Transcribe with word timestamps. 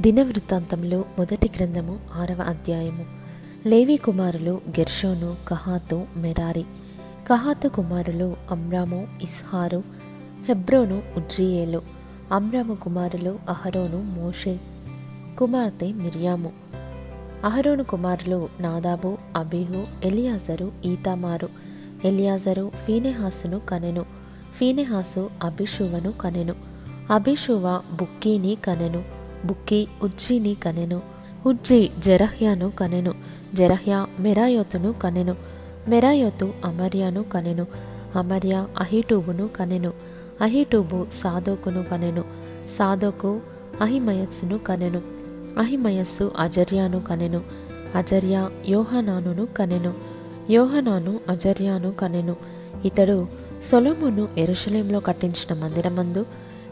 దినవృత్తాంతంలో 0.00 1.04
మొదటి 1.18 1.50
గ్రంథము 1.56 1.98
ఆరవ 2.14 2.42
అధ్యాయము. 2.42 3.04
లేవి 3.66 3.96
కుమారులు 3.96 4.60
గెర్షోను 4.68 5.36
కహాతు 5.48 6.06
మెరారి. 6.16 6.64
కహాతు 7.30 7.68
కుమారులు 7.68 8.36
అమ్రాము 8.50 9.08
ఇస్హారు. 9.22 9.82
హెబ్రోను 10.48 11.02
ఉజ్జియేలు. 11.16 11.82
అమ్రాము 12.32 12.74
కుమారులు 12.74 13.38
అహరోను 13.48 14.02
మోషే. 14.02 14.60
కుమార్తె 15.38 15.92
మిర్యాము. 15.92 16.52
అహరోను 17.44 17.84
కుమారులు 17.84 18.48
నాదాబు 18.60 19.18
అబీహు 19.36 19.86
ఎలియాజరు 20.04 20.72
ఈతామారు. 20.84 21.48
ఎలియాజరు 22.04 22.72
ఫీనెహాసును 22.86 23.60
కనెను. 23.60 24.04
ఫీనెహాసు 24.58 25.30
అభిషువను 25.42 26.12
కనెను. 26.12 26.54
అభిషువ 27.10 27.80
బుక్కీని 27.92 28.54
కనెను. 28.54 29.13
బుక్కి 29.44 29.88
ఉజ్జీని 30.02 30.54
కనెను. 30.54 31.02
ఉజ్జి 31.46 31.90
జరహ్యాను 31.98 32.70
కనెను. 32.70 33.14
జరహ్యా 33.54 34.06
మెరాయోతును 34.20 34.92
కనెను. 34.92 35.36
మెరాయోతు 35.88 36.52
అమర్యాను 36.64 37.22
కనెను. 37.22 37.66
అమర్య 38.16 38.66
అహిటూబును 38.78 39.48
కనెను. 39.48 39.92
అహిటూబు 40.40 41.06
సాదోకును 41.12 41.82
కనెను. 41.82 42.24
సాదోకు 42.70 43.40
అహిమయస్సును 43.80 44.58
కనెను. 44.58 45.02
అహిమయస్సు 45.58 46.32
అజర్యాను 46.38 47.00
కనెను. 47.00 47.40
అజర్య 47.94 48.48
యోహనానును 48.68 49.46
కనెను. 49.46 49.94
యోహనాను 50.50 51.20
అజర్యాను 51.28 51.90
కనెను. 51.90 52.36
ఇతడు 52.84 53.26
సొలొమోను 53.64 54.28
ఎరుషలేంలో 54.38 55.00
కట్టించిన 55.00 55.58
మందిరమందు 55.58 56.26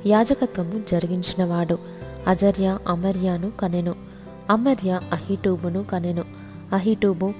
యాజకత్వము 0.06 0.82
జరిగించినవాడు. 0.90 1.78
అజర్య 2.26 2.78
అమర్యాను 2.88 3.50
కనెను. 3.50 3.94
అమర్య 4.50 5.00
అహిటూబును 5.12 5.82
కనెను. 5.82 6.24
అహిటూబు 6.72 7.32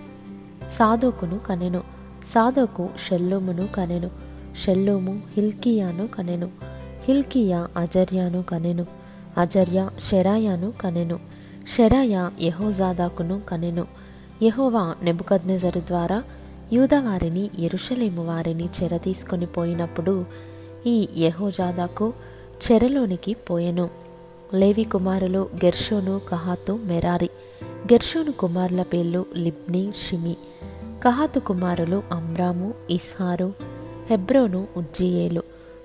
సాదోకును 0.72 1.38
కనెను. 1.38 1.82
సాదోకు 2.28 2.88
షెల్లోమును 3.08 3.66
కనెను. 3.66 4.10
షెల్లోము 4.64 5.22
హిల్కియాను 5.36 6.06
కనెను. 6.06 6.50
హిల్కియా 7.04 7.68
అజర్యాను 7.76 8.42
కనెను. 8.42 8.86
అజర్య 9.38 9.90
షెరాయాను 10.10 10.72
కనెను. 10.80 11.20
షెరాయ 11.68 12.28
యహోజాదాకును 12.40 13.40
కనెను. 13.48 13.86
యహోవా 14.42 14.94
నెబుకద్నెజరు 15.02 15.80
ద్వారా 15.80 16.22
యూదవారిని 16.72 17.50
ఎరుషలేము 17.58 18.26
వారిని 18.26 18.68
చెర 18.82 18.96
తీసుకొని 18.96 19.46
పోయినప్పుడు 19.46 20.24
ఈ 20.86 21.08
యహోజాదాకు 21.18 22.12
చెరలోనికి 22.50 23.34
పోయెను. 23.34 24.11
లేవి 24.54 24.84
కుమారులు 24.84 25.50
గెర్షోను 25.64 26.20
కహాతు 26.28 26.78
మెరారి. 26.84 27.30
గెర్షోను 27.92 28.32
కుమారుల 28.32 28.82
పేర్లు 28.82 29.26
లిబ్ని 29.36 29.92
షిమి. 30.08 30.36
కహాతు 31.04 31.40
కుమారులు 31.40 32.02
అమ్రాము 32.12 32.74
ఇస్హారు 32.90 33.52
హెబ్రోను 34.10 34.66
ఉజ్జియేలు. 34.76 35.42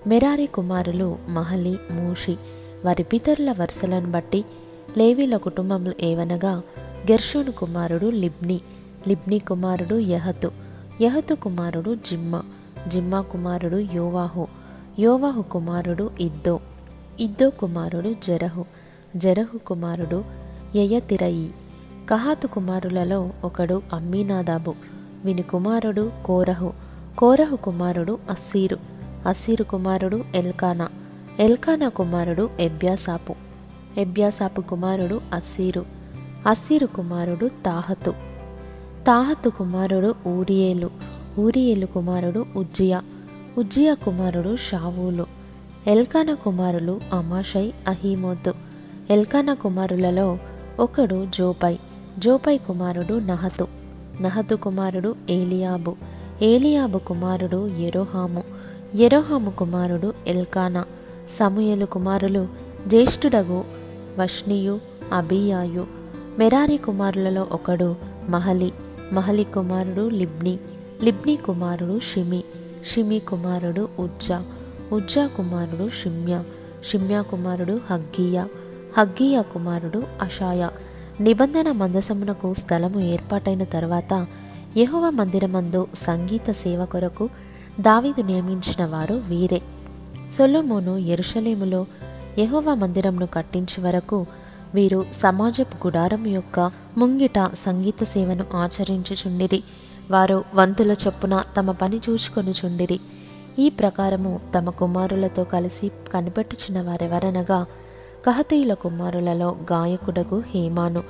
మెరారి 0.08 0.46
కుమారులు 0.46 1.18
మహలి 1.30 1.78
మూషి. 1.92 2.38
వారి 2.86 3.04
పితరుల 3.04 3.52
వరుసలను 3.52 4.12
బట్టి 4.12 4.46
లేవీల 4.98 5.38
కుటుంబములు 5.38 5.94
ఏవనగా 6.02 6.62
గెర్షోను 7.12 7.52
కుమారుడు 7.52 8.06
లిబ్ని 8.06 8.62
లిబ్ని 9.08 9.40
కుమారుడు 9.40 9.96
యహతు 9.96 10.52
యహతు 11.02 11.34
కుమారుడు 11.34 11.96
జిమ్మా 11.96 12.44
జిమ్మా 12.88 13.22
కుమారుడు 13.22 13.78
యోవాహు 13.78 14.48
యోవాహు 15.00 15.42
కుమారుడు 15.42 16.12
ఇద్దో. 16.20 16.60
ఇద్దో 17.20 17.50
కుమారుడు 17.50 18.16
జరహు. 18.24 18.66
జరహు 19.16 19.58
కుమారుడు 19.58 20.26
యయతిరయి. 20.76 21.54
కహాతు 22.10 22.48
కుమారులలో 22.48 23.30
ఒకడు 23.44 23.82
అమ్మీనాదాబు. 23.94 24.74
విని 25.26 25.42
కుమారుడు 25.42 26.12
కోరహు. 26.26 26.74
కోరహు 27.18 27.56
కుమారుడు 27.56 28.20
అస్సీరు. 28.30 28.78
అస్సీరు 29.26 29.64
కుమారుడు 29.64 30.26
ఎల్కానా. 30.36 30.90
ఎల్కానా 31.40 31.90
కుమారుడు 31.90 32.50
ఎబ్యాసాపు. 32.60 33.36
ఎబ్యాసాపు 33.98 34.62
కుమారుడు 34.62 35.22
అస్సీరు. 35.34 35.86
అస్సీరు 36.48 36.86
కుమారుడు 36.86 37.50
తాహతు. 37.66 38.12
తాహతు 39.08 39.50
కుమారుడు 39.50 40.16
ఊరియేలు. 40.28 40.92
ఊరియేలు 41.40 41.86
కుమారుడు 41.86 42.46
ఉజ్జియా. 42.56 43.02
ఉజ్జియా 43.58 43.94
కుమారుడు 43.94 44.56
షావూలు. 44.56 45.26
ఎల్కాన 45.88 46.34
కుమారులు 46.34 47.02
అమాషై 47.14 47.74
అహీమోతు. 47.88 48.54
ఎల్కాన 49.10 49.54
కుమారులలో 49.54 50.38
ఒకడు 50.80 51.28
జోపై 51.38 51.80
జోపై 52.20 52.58
కుమారుడు 52.58 53.14
నహతు. 53.14 53.68
నహతు 54.22 54.56
కుమారుడు 54.56 55.16
ఏలియాబు. 55.30 55.96
ఏలియాబు 56.42 56.98
కుమారుడు 56.98 57.68
ఎరోహాము 57.68 58.44
ఎరోహాము 58.96 59.50
కుమారుడు 59.50 60.14
ఎల్కానా. 60.28 60.86
సమూయలు 61.40 61.86
కుమారులు 61.86 62.48
జ్యేష్ఠుడగు 62.88 63.64
వష్నియు 64.20 64.80
అబియాయు. 65.14 65.88
మెరారి 66.40 66.78
కుమారులలో 66.78 67.48
ఒకడు 67.52 67.96
మహలి. 68.30 68.72
మహలి 69.14 69.44
కుమారుడు 69.44 70.10
లిబ్ని. 70.10 70.60
లిబ్ని 71.04 71.36
కుమారుడు 71.36 72.00
షిమి. 72.00 72.44
షిమి 72.86 73.20
కుమారుడు 73.20 73.90
ఉజ్జా. 74.00 74.46
ఉజ్జా 74.92 75.28
కుమారుడు 75.28 75.90
షిమ్యా. 75.90 76.44
షిమ్యా 76.90 77.22
కుమారుడు 77.22 77.82
హగ్గీయ. 77.90 78.44
హగ్గీయ 78.98 79.42
కుమారుడు 79.42 80.04
అషాయ. 80.22 80.70
నిబంధన 81.20 81.72
మందసమునకు 81.72 82.54
స్థలము 82.54 83.00
ఏర్పాటైన 83.00 83.64
తర్వాత 83.64 84.28
యహోవ 84.78 85.10
మందిరమందు 85.10 85.88
సంగీత 85.98 86.52
సేవ 86.52 86.86
కొరకు 86.86 87.30
దావీదు 87.80 88.22
నియమించిన 88.22 88.86
వారు 88.86 89.16
వీరే. 89.16 89.62
సొలోమోను 90.34 90.98
ఎరుషలేములో 90.98 91.86
యహోవా 92.40 92.74
మందిరంను 92.74 93.26
కట్టించే 93.26 93.84
వరకు 93.84 94.26
వీరు 94.74 95.06
సమాజపు 95.14 95.88
గుడారం 95.88 96.28
యొక్క 96.28 96.72
ముంగిట 96.98 97.50
సంగీత 97.54 98.04
సేవను 98.04 98.46
ఆచరించుచుండిరి. 98.58 99.64
వారు 100.12 100.44
వంతుల 100.54 100.92
చొప్పున 100.92 101.44
తమ 101.58 101.72
పని 101.72 102.02
చూచుకొనుచుండిరి. 102.10 103.00
ఈ 103.58 103.68
ప్రకారము 103.78 104.32
తమ 104.56 104.70
కుమారులతో 104.80 105.44
కలిసి 105.46 105.88
కనిపెట్టుచున్న 106.14 106.82
వారెవరనగా 106.82 107.60
కహతీయుల 108.26 108.74
కుమారులలో 108.82 109.50
గాయకుడగు 109.72 110.38
హేమాను 110.52 111.02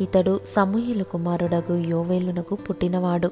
ఇతడు 0.00 0.34
సమూహేలు 0.46 1.04
కుమారుడగు 1.04 1.74
యోవేలునకు 1.90 2.54
పుట్టినవాడు 2.66 3.28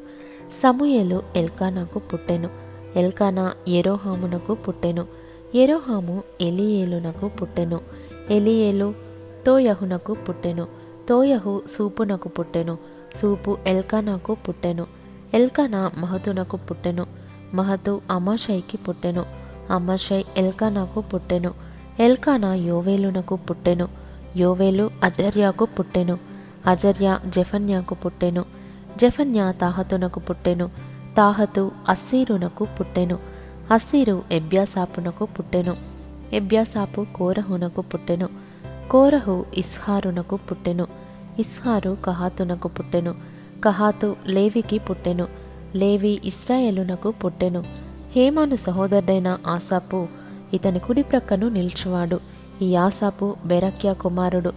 సమూయేలు 0.63 1.19
ఎల్కానాకు 1.37 1.99
పుట్టెను 2.11 2.49
ఎల్కానా 2.97 3.47
ఎరోహామునకు 3.71 4.55
పుట్టెను 4.65 5.05
ఎరోహాము 5.55 6.17
ఎలియేలునకు 6.41 7.29
పుట్టెను 7.39 7.79
ఎలియేలు 8.31 8.89
తోయహునకు 9.47 10.13
పుట్టెను 10.27 10.65
తోయహు 11.09 11.55
సూపునకు 11.75 12.29
పుట్టెను 12.29 12.75
సూపు 13.17 13.53
ఎల్కానాకు 13.67 14.33
పుట్టెను 14.45 14.85
ఎల్కానా 15.35 15.81
మహతునకు 15.99 16.57
పుట్టెను 16.69 17.05
మహతు 17.55 18.00
అమాషైకి 18.11 18.77
పుట్టెను. 18.77 19.25
అమాషై 19.71 20.25
ఎల్కానాకు 20.37 21.00
పుట్టెను. 21.00 21.55
ఎల్కానా 22.00 22.55
యోవేలునకు 22.55 23.37
పుట్టెను. 23.37 23.88
యోవేలు 24.37 24.91
అజర్యాకు 25.03 25.65
పుట్టెను. 25.65 26.19
అజర్య 26.66 27.19
జఫన్యాకు 27.27 27.94
పుట్టెను. 27.94 28.44
జఫన్య 28.97 29.53
తాహతునకు 29.60 30.21
పుట్టెను. 30.21 30.71
తాహతు 31.16 31.71
అస్సీరునకు 31.89 32.65
పుట్టెను. 32.65 33.19
అస్సీరు 33.71 34.22
ఎబ్యాసాపునకు 34.33 35.25
పుట్టెను. 35.25 35.77
ఎబ్యాసాపు 36.33 37.06
కోరహునకు 37.15 37.83
పుట్టెను. 37.83 38.28
కోరహు 38.91 39.44
ఇస్హారునకు 39.55 40.36
పుట్టెను. 40.36 40.86
ఇస్హారు 41.39 41.97
కహాతునకు 42.04 42.69
పుట్టెను. 42.69 43.15
కహాతు 43.65 44.16
లేవికి 44.27 44.78
పుట్టెను. 44.78 45.40
లేవి 45.77 46.21
ఇస్రాయేలునకు 46.25 47.11
పుట్టెను. 47.11 47.65
హేమాను 48.13 48.57
సహోదరుడైన 48.57 49.39
ఆసాపు 49.47 50.07
ఇతని 50.55 50.78
కుడి 50.78 51.03
ప్రక్కను 51.03 51.49
నిల్చువాడు. 51.49 52.21
ఈ 52.63 52.77
ఆసాపు 52.77 53.37
బెరక్యా 53.47 53.93
కుమారుడు. 53.93 54.53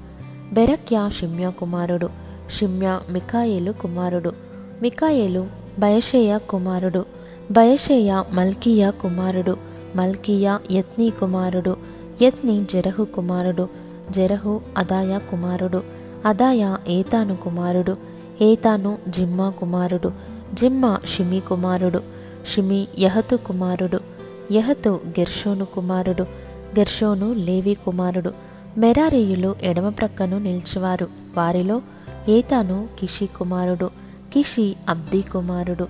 బెరక్యా 0.53 1.09
షిమ్యా 1.09 1.49
కుమారుడు. 1.49 2.09
షిమ్యా 2.59 3.01
మికాయేలు 3.09 3.71
కుమారుడు. 3.71 4.33
మికాయేలు 4.81 5.47
బయషేయ 5.79 6.37
కుమారుడు. 6.37 7.05
బయషేయ 7.51 8.23
మల్కియా 8.31 8.89
కుమారుడు. 8.89 9.57
మల్కియా 9.95 10.59
యత్ని 10.71 11.09
కుమారుడు. 11.09 11.77
యత్ని 12.21 12.63
జరహు 12.63 13.03
కుమారుడు. 13.03 13.69
జరహు 14.11 14.61
అదాయ 14.77 15.19
కుమారుడు. 15.31 15.83
అదాయ 16.25 16.77
ఏతాను 16.87 17.35
కుమారుడు. 17.35 17.97
ఏతాను 18.41 18.97
జిమ్మా 19.09 19.49
కుమారుడు. 19.49 20.32
జిమ్మా 20.53 20.99
షిమి 21.05 21.39
కుమారుడు 21.39 22.03
షిమి 22.47 22.87
యహతు 22.99 23.35
కుమారుడు 23.35 23.99
యహతు 24.51 25.01
గెర్షోను 25.07 25.65
కుమారుడు 25.65 26.23
గెర్షోను 26.79 27.33
లేవి 27.33 27.73
కుమారుడు. 27.73 28.33
మెరారీయులు 28.77 29.55
ఎడమ 29.63 29.89
ప్రక్కను 29.89 30.39
నిలిచివారు. 30.39 31.07
వారిలో 31.37 31.81
ఏతాను 32.29 32.87
కిషి 32.99 33.25
కుమారుడు 33.25 33.89
కిషి 34.33 34.75
అబ్ది 34.89 35.21
కుమారుడు 35.21 35.87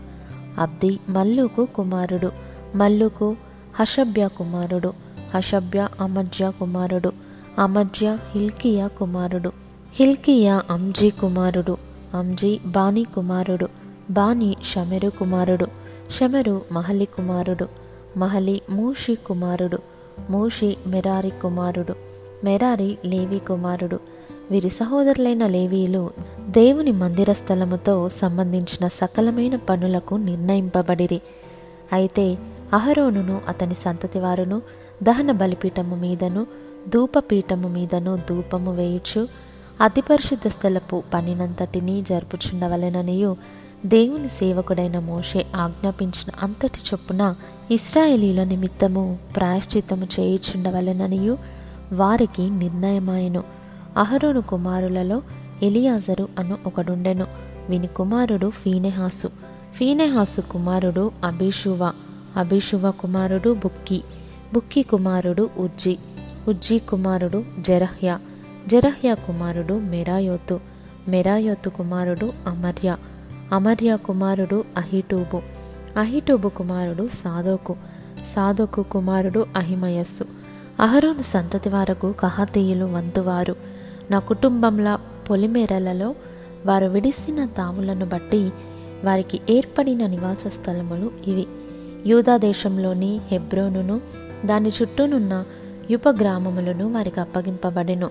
అబ్ది 0.58 1.00
మల్లుకు 1.10 1.66
కుమారుడు 1.66 2.32
మల్లుకు 2.76 3.38
హషభ్య 3.80 4.28
కుమారుడు 4.28 4.94
హషభ్య 5.36 5.88
అమజ్య 6.02 6.52
కుమారుడు 6.60 7.14
అమజ్య 7.60 8.18
హిల్కియా 8.36 8.88
కుమారుడు. 8.88 9.52
హిల్కియా 9.96 10.62
అంజీ 10.70 11.10
కుమారుడు 11.10 11.78
అంజీ 12.14 12.60
బాని 12.66 13.04
కుమారుడు. 13.04 13.83
బాని 14.12 14.56
షమెరు 14.74 15.10
కుమారుడు 15.10 15.68
షమెరు 16.20 16.62
మహలి 16.72 17.06
కుమారుడు 17.06 17.68
మహలి 18.18 18.62
మూషి 18.70 19.16
కుమారుడు 19.16 19.80
మూషి 20.30 20.78
మెరారి 20.88 21.32
కుమారుడు 21.42 21.96
మెరారి 22.44 22.98
లేవి 23.06 23.40
కుమారుడు. 23.40 24.00
వీరి 24.52 24.70
సహోదరులైన 24.70 25.48
లేవీలు 25.48 26.10
దేవుని 26.50 26.92
మందిర 26.92 27.34
స్థలముతో 27.34 28.10
సంబంధించిన 28.10 28.88
సకలమైన 28.88 29.56
పనులకు 29.56 30.16
నిర్ణయింపబడిరి. 30.16 31.22
అయితే 31.94 32.38
అహరోనును 32.74 33.42
అతని 33.48 33.76
సంతతి 33.76 34.20
వారును 34.20 34.62
దహన 35.04 35.32
బలిపీఠము 35.32 35.96
మీదను 35.96 36.48
ధూపపీఠము 36.90 37.68
మీదను 37.68 38.20
ధూపము 38.30 38.74
వేయుచు 38.74 39.28
అతి 39.82 40.02
పరిశుద్ధ 40.02 40.48
స్థలపు 40.48 41.04
పనినంతటినీ 41.14 42.02
జరుపుచుండవలెననియు 42.02 43.38
దేవుని 43.86 44.30
సేవకుడైన 44.30 45.00
మోషే 45.00 45.46
ఆజ్ఞాపించిన 45.56 46.32
అంతటి 46.44 46.80
చొప్పున 46.94 47.36
ఇస్రాయేలీల 47.72 48.44
నిమిత్తము 48.44 49.20
ప్రాయశ్చిత్తము 49.36 50.08
చేయిచుండవలెననియు 50.20 51.38
వారికి 51.94 52.50
నిర్ణయమాయను. 52.50 53.44
అహరోను 53.98 54.42
కుమారులలో 54.42 55.22
ఎలియాజరు 55.64 56.28
అను 56.40 56.58
ఒకడుండెను. 56.66 57.28
విని 57.70 57.88
కుమారుడు 57.88 58.50
ఫీనెహాసు. 58.50 59.28
ఫీనెహాసు 59.74 60.42
కుమారుడు 60.42 61.12
అభిషువ 61.24 61.94
అభిషువ 62.38 62.92
కుమారుడు 62.92 63.54
బుక్కి. 63.54 64.04
బుక్కి 64.54 64.82
కుమారుడు 64.84 65.50
ఉజ్జి. 65.58 65.98
ఉజ్జి 66.48 66.80
కుమారుడు 66.80 67.46
జరహ్య. 67.60 68.20
జరహ్య 68.68 69.16
కుమారుడు 69.16 69.74
మెరాయోతు. 69.74 70.60
మెరాయోతు 71.08 71.70
కుమారుడు 71.70 72.34
అమర్య. 72.48 72.98
అమర్య 73.54 73.98
కుమారుడు 74.06 74.64
అహిటూబు. 74.78 75.42
అహిటూబు 76.00 76.50
కుమారుడు 76.50 77.10
సాదోకు. 77.14 77.76
సాదోకు 78.36 78.84
కుమారుడు 78.84 79.46
అహిమయస్సు. 79.56 80.26
అహరోను 80.80 81.22
సంతతి 81.22 81.70
వరకు 81.70 82.12
కహాతీయులు 82.12 82.86
వంతువారు. 82.86 83.56
నా 84.12 84.20
కుటుంబంలో 84.20 85.00
పొలిమేరలలో 85.30 86.16
వారు 86.66 86.86
విడిసిన 86.86 87.46
తాములను 87.46 88.06
బట్టి 88.06 88.52
వారికి 89.04 89.40
ఏర్పడిన 89.50 90.08
నివాస 90.08 90.48
స్థలములు 90.48 91.12
ఇవి. 91.28 91.48
యూదా 92.06 92.38
దేశంలోని 92.38 93.22
హెబ్రోనును 93.28 94.02
దాని 94.46 94.70
చుట్టూనున్న 94.70 95.46
యుపగ్రామములను 95.92 96.94
వారికి 96.94 97.20
అప్పగింపబడెను. 97.20 98.10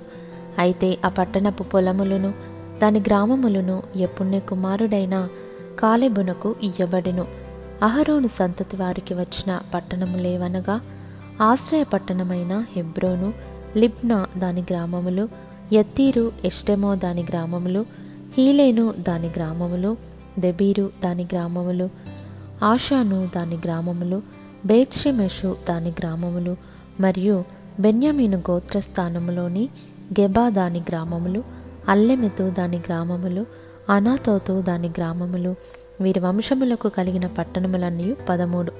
అయితే 0.59 0.99
ఆ 1.05 1.09
పట్టణపు 1.09 1.63
పొలములను 1.63 2.52
దాని 2.83 3.01
గ్రామములను 3.01 3.83
ఎప్పుణ్య 3.97 4.41
కుమారుడైన 4.41 5.17
కాలెబునకు 5.79 6.55
ఇయ్యబడెను. 6.63 7.25
అహరోను 7.83 8.29
సంతతి 8.29 8.77
వారికి 8.77 9.15
వచ్చిన 9.15 9.61
పట్టణములేవనగా 9.75 10.81
ఆశ్రయ 11.41 11.85
పట్టణమైన 11.85 12.65
హెబ్రోను 12.77 13.33
లిబ్నా 13.77 14.27
దాని 14.39 14.61
గ్రామములు 14.61 15.29
ఎత్తీరు 15.73 16.33
ఎస్టెమో 16.45 16.95
దాని 16.95 17.23
గ్రామములు 17.23 17.87
హీలేను 18.39 18.95
దాని 19.01 19.29
గ్రామములు 19.29 19.97
దెబీరు 20.39 20.91
దాని 21.05 21.25
గ్రామములు 21.25 21.87
ఆషాను 22.65 23.29
దాని 23.37 23.57
గ్రామములు 23.57 24.23
బేత్షిమెషు 24.67 25.57
దాని 25.69 25.91
గ్రామములు 25.91 26.57
మరియు 27.01 27.45
బెన్యమీను 27.81 28.39
గోత్రస్థానములోని 28.39 29.69
గెబా 30.21 30.49
దాని 30.49 30.81
గ్రామములు 30.89 31.62
అల్లెమెతు 31.89 32.51
దాని 32.51 32.77
గ్రామములు 32.77 33.47
అనాథోతు 33.91 34.61
దాని 34.61 34.89
గ్రామములు 34.89 35.55
వీరి 36.01 36.21
వంశములకు 36.21 36.89
కలిగిన 36.89 37.27
పట్టణములన్నీ 37.27 38.17
పదమూడు. 38.29 38.73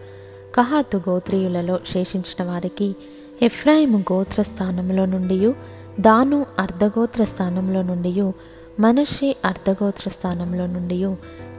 కహాతు 0.55 0.97
గోత్రీయులలో 0.97 1.81
శేషించిన 1.87 2.47
వారికి 2.47 2.95
ఎఫ్రాయిము 3.43 3.99
గోత్ర 3.99 4.43
స్థానంలో 4.43 5.07
నుండి 5.07 5.53
దాను 6.01 6.47
అర్ధగోత్ర 6.59 7.25
స్థానంలో 7.25 7.83
నుండి 7.83 8.33
మనషే 8.81 9.37
అర్ధగోత్ర 9.45 10.11
స్థానంలో 10.11 10.67
నుండి 10.67 11.05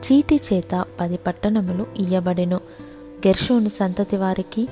చీటి 0.04 0.40
చేత 0.54 0.86
పది 1.00 1.18
పట్టణములు 1.18 1.86
ఇయ్యబడెను. 1.98 2.56
గెర్షోను 3.28 3.70
సంతతి 3.70 4.18
వారికి 4.18 4.68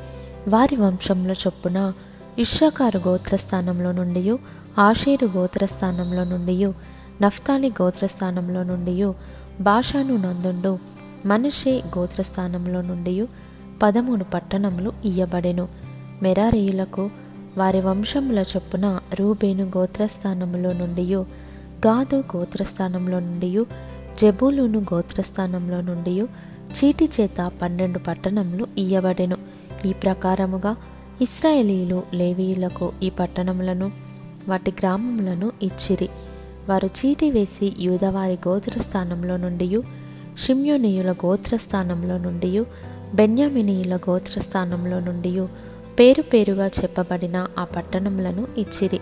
వారి 0.47 0.75
వంశంలో 0.75 1.33
చొప్పున 1.33 1.93
ఇషాకారు 2.39 2.97
గోత్రస్థానంలో 2.97 3.91
నుండి 3.91 4.37
ఆషేరు 4.77 5.25
గోత్రస్థానంలో 5.25 6.23
నుండి 6.23 6.73
నఫ్తాలి 7.21 7.69
గోత్రస్థానంలో 7.69 8.63
నుండి 8.63 9.13
భాషాను 9.61 10.17
నందుండు 10.17 10.79
మనుషే 11.25 11.83
గోత్రస్థానంలో 11.97 12.81
నుండి 12.81 13.27
పదమూడు 13.83 14.23
పట్టణములు 14.23 14.93
ఇయ్యబడెను. 15.05 15.67
మెరారీయులకు 16.21 17.09
వారి 17.57 17.81
వంశముల 17.81 18.39
చొప్పున 18.39 18.99
రూబేను 19.13 19.63
గోత్రస్థానంలో 19.63 20.73
నుండి 20.73 21.15
గాదు 21.87 22.23
గోత్రస్థానంలో 22.35 23.19
నుండి 23.19 23.65
జబూలును 24.21 24.79
గోత్రస్థానంలో 24.79 25.81
నుండి 25.81 26.21
చీటి 26.71 27.09
చేత 27.19 27.51
పన్నెండు 27.61 27.99
పట్టణములు 27.99 28.67
ఇయ్యబడెను. 28.77 29.37
ఈ 29.85 29.93
ప్రకారముగా 29.93 30.75
ఇస్రాయేలీలు 31.21 32.03
లేవీయులకు 32.13 32.91
ఈ 33.03 33.09
పట్టణములను 33.09 34.10
వాటి 34.49 34.71
గ్రామములను 34.71 35.51
ఇచ్చిరి. 35.61 36.09
వారు 36.69 36.87
చీటి 36.87 37.31
వేసి 37.31 37.73
యూదవారి 37.79 38.33
గోత్రస్థానంలో 38.33 39.37
నుండి 39.37 39.81
షిమ్యోనీయుల 40.37 41.11
గోత్రస్థానంలో 41.11 42.17
నుండి 42.17 42.63
బెన్యామినీయుల 43.13 43.95
గోత్రస్థానంలో 43.95 44.99
నుండి 44.99 45.47
పేరు 45.99 46.21
పేరుగా 46.21 46.67
చెప్పబడిన 46.67 47.47
ఆ 47.57 47.63
పట్టణములను 47.63 48.47
ఇచ్చిరి. 48.57 48.99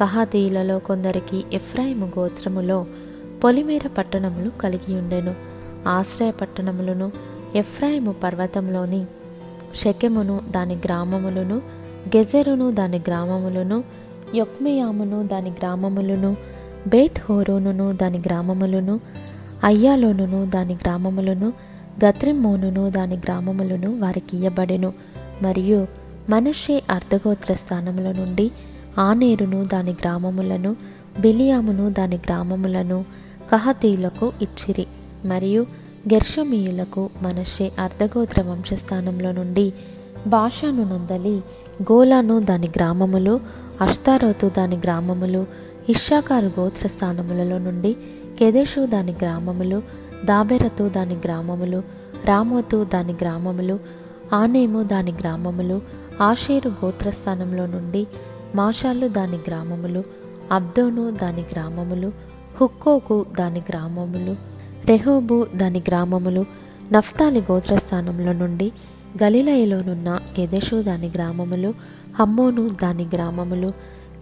కహాతీయులలో 0.00 0.78
కొందరికి 0.78 1.44
ఎఫ్రాయిము 1.52 2.12
గోత్రములో 2.18 2.86
పొలిమేర 3.44 3.86
పట్టణములు 3.86 4.50
కలిగి 4.50 4.96
ఉండెను. 4.96 5.34
ఆశ్రయ 5.88 6.30
పట్టణములను 6.30 7.12
ఎఫ్రాయిము 7.54 8.12
పర్వతంలోని 8.12 9.06
షకెమును 9.74 10.40
దాని 10.50 10.74
గ్రామములను 10.74 11.56
గెజెరును 12.16 12.70
దాని 12.70 12.96
గ్రామములను 12.96 13.84
యొక్మియామును 14.34 15.26
దాని 15.26 15.50
గ్రామములను 15.50 16.36
బేత్ 16.86 17.20
హోరోనును 17.30 17.92
దాని 17.92 18.18
గ్రామములను 18.18 19.00
అయ్యాలోనును 19.64 20.44
దాని 20.44 20.74
గ్రామములను 20.74 21.52
గత్రిమ్మోనును 22.04 22.90
దాని 22.90 23.16
గ్రామములను 23.16 23.98
వారికి 23.98 24.36
ఇయ్యబడెను. 24.36 24.92
మరియు 25.42 25.86
మనషే 26.30 26.82
అర్ధగోత్ర 26.90 27.54
స్థానముల 27.54 28.12
నుండి 28.12 28.50
ఆనేరును 28.98 29.64
దాని 29.64 29.90
గ్రామములను 29.90 30.76
బిలియామును 31.20 31.90
దాని 31.90 32.16
గ్రామములను 32.16 33.04
కహతీయులకు 33.52 34.32
ఇచ్చిరి. 34.42 34.86
మరియు 35.26 35.62
గెర్షమీయులకు 36.12 37.10
మనషే 37.22 37.72
అర్ధగోత్ర 37.78 38.42
వంశస్థానంలో 38.42 39.32
నుండి 39.32 39.72
భాషను 40.26 40.84
నందలి 40.84 41.36
గోలాను 41.82 42.40
దాని 42.40 42.66
గ్రామములు 42.66 43.40
అష్తారోతు 43.84 44.46
దాని 44.48 44.76
గ్రామములు 44.76 45.40
ఇషాకారు 45.88 46.48
గోత్ర 46.56 46.86
స్థానములలో 46.86 47.56
నుండి 47.58 47.90
కెదేషు 48.38 48.80
దాని 48.86 49.12
గ్రామములు 49.20 49.78
దాబెరతు 50.24 50.84
దాని 50.88 51.16
గ్రామములు 51.24 51.80
రామోతు 52.24 52.78
దాని 52.92 53.14
గ్రామములు 53.22 53.76
ఆనేము 54.32 54.80
దాని 54.84 55.12
గ్రామములు 55.12 55.76
ఆషేరు 56.20 56.70
గోత్రస్థానంలో 56.80 57.64
నుండి 57.66 58.02
మాషాలు 58.54 59.06
దాని 59.08 59.38
గ్రామములు 59.48 60.00
అబ్దోను 60.50 61.04
దాని 61.20 61.44
గ్రామములు 61.52 62.08
హుక్కోకు 62.60 63.16
దాని 63.38 63.62
గ్రామములు 63.70 64.34
రెహోబు 64.88 65.38
దాని 65.56 65.80
గ్రామములు 65.88 66.42
నఫ్తాలి 66.92 67.40
గోత్రస్థానంలో 67.40 68.32
నుండి 68.32 68.68
గలిలయలోనున్న 69.22 70.10
కెదెషు 70.36 70.76
దాని 70.82 71.08
గ్రామములు 71.08 71.70
హమ్మోను 72.20 72.68
దాని 72.68 73.08
గ్రామములు 73.14 73.72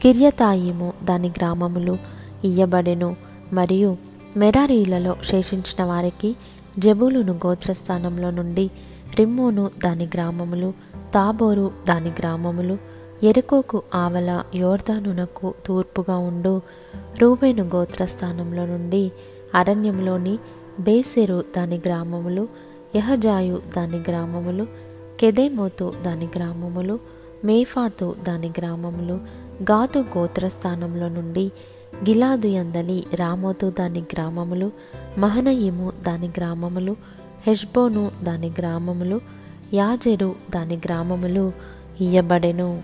కిర్యతాయిము 0.02 0.92
దాని 1.04 1.28
గ్రామములు 1.28 1.96
ఇయ్యబడెను. 2.44 3.16
మరియు 3.52 3.96
మెరారీలలో 4.36 5.16
శేషించిన 5.24 5.84
వారికి 5.84 6.36
జబులును 6.78 7.32
గోత్రస్థానంలో 7.32 8.30
నుండి 8.30 8.70
రిమ్మోను 9.18 9.70
దాని 9.84 10.04
గ్రామములు 10.04 10.72
తాబోరు 11.14 11.70
దాని 11.88 12.10
గ్రామములు 12.10 12.78
ఎరుకోకు 13.22 13.82
ఆవల 13.94 14.44
యోర్ధానునకు 14.54 15.54
తూర్పుగా 15.66 16.16
ఉండు. 16.16 16.60
రూబేను 17.18 17.64
గోత్రస్థానంలో 17.64 18.66
నుండి 18.66 19.12
అరణ్యంలోని 19.54 20.38
బేసెరు 20.80 21.44
దాని 21.56 21.76
గ్రామములు 21.76 22.48
యహజాయు 22.96 23.62
దాని 23.76 23.96
గ్రామములు 23.96 24.66
కెదేమోతు 25.20 25.94
దాని 26.02 26.28
గ్రామములు 26.36 26.98
మేఫాతు 27.44 28.16
దాని 28.22 28.48
గ్రామములు 28.58 29.14
గాతు 29.62 29.98
గోత్రస్థానంలో 29.98 31.08
నుండి 31.08 31.52
గిలాదు 31.96 32.46
యందలి 32.46 33.04
రామోతు 33.14 33.70
దాని 33.78 34.00
గ్రామములు 34.00 34.72
మహనయిము 35.18 35.92
దాని 36.06 36.26
గ్రామములు 36.26 36.96
హెష్బోను 37.46 38.10
దాని 38.22 38.52
గ్రామములు 38.58 39.20
యాజెరు 39.74 40.34
దాని 40.50 40.76
గ్రామములు 40.76 41.52
ఇయ్యబడెను. 42.00 42.82